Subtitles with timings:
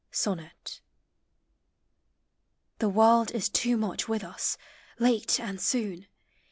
[0.09, 0.81] SONNET.
[2.79, 4.57] The World is too much with us;
[4.97, 6.07] late and soon.